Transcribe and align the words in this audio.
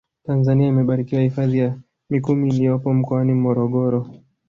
tanzania 0.23 0.67
imebarikiwa 0.67 1.21
hifadhi 1.21 1.57
ya 1.57 1.77
mikumi 2.09 2.49
iliyopo 2.49 2.93
mkoani 2.93 3.33
morogoro 3.33 4.07